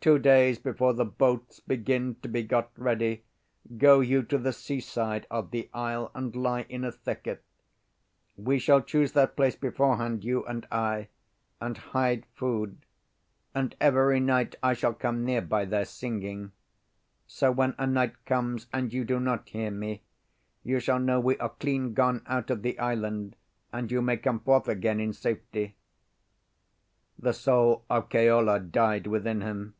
Two 0.00 0.18
days 0.18 0.58
before 0.58 0.94
the 0.94 1.04
boats 1.04 1.60
begin 1.60 2.14
to 2.22 2.28
be 2.30 2.42
got 2.42 2.70
ready, 2.78 3.24
go 3.76 4.00
you 4.00 4.22
to 4.22 4.38
the 4.38 4.54
sea 4.54 4.80
side 4.80 5.26
of 5.30 5.50
the 5.50 5.68
isle 5.74 6.10
and 6.14 6.34
lie 6.34 6.62
in 6.70 6.82
a 6.82 6.90
thicket. 6.92 7.42
We 8.34 8.58
shall 8.58 8.80
choose 8.80 9.12
that 9.12 9.36
place 9.36 9.54
before 9.56 9.98
hand, 9.98 10.24
you 10.24 10.46
and 10.46 10.66
I; 10.72 11.08
and 11.60 11.76
hide 11.76 12.24
food; 12.34 12.86
and 13.54 13.76
every 13.82 14.18
night 14.18 14.54
I 14.62 14.72
shall 14.72 14.94
come 14.94 15.24
near 15.26 15.42
by 15.42 15.66
there 15.66 15.84
singing. 15.84 16.52
So 17.26 17.52
when 17.52 17.74
a 17.76 17.86
night 17.86 18.24
comes 18.24 18.66
and 18.72 18.90
you 18.90 19.04
do 19.04 19.20
not 19.20 19.50
hear 19.50 19.70
me, 19.70 20.04
you 20.62 20.80
shall 20.80 21.00
know 21.00 21.20
we 21.20 21.36
are 21.36 21.50
clean 21.60 21.92
gone 21.92 22.22
out 22.26 22.48
of 22.48 22.62
the 22.62 22.78
island, 22.78 23.36
and 23.74 23.90
you 23.92 24.00
may 24.00 24.16
come 24.16 24.40
forth 24.40 24.68
again 24.68 25.00
in 25.00 25.12
safety." 25.12 25.74
The 27.18 27.34
soul 27.34 27.84
of 27.90 28.08
Keola 28.08 28.58
died 28.60 29.06
within 29.06 29.42
him. 29.42 29.74